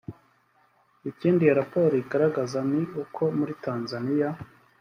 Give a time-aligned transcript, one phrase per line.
[1.09, 4.29] Ikindi iyo raporo igaragaza ni uko muri Tanzaniya